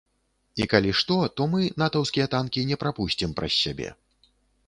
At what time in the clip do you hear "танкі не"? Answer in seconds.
2.35-2.79